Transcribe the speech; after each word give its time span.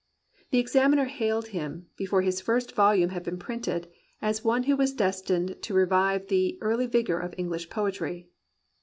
The 0.49 0.57
Examiner 0.57 1.05
hailed 1.05 1.49
him, 1.49 1.85
before 1.95 2.23
his 2.23 2.41
first 2.41 2.73
volume 2.73 3.11
had 3.11 3.21
been 3.21 3.37
printed, 3.37 3.87
as 4.19 4.43
one 4.43 4.63
who 4.63 4.75
was 4.75 4.93
destined 4.95 5.61
to 5.61 5.75
revive 5.75 6.25
the 6.25 6.57
early 6.59 6.87
vigour 6.87 7.19
of 7.19 7.35
English 7.37 7.69
poetry. 7.69 8.27